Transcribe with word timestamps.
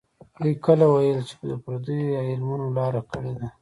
دوی 0.41 0.53
کله 0.65 0.85
ویل 0.89 1.19
چې 1.29 1.35
پردیو 1.63 2.21
علمونو 2.31 2.65
لاره 2.77 3.01
کړې 3.11 3.33
ده. 3.39 3.47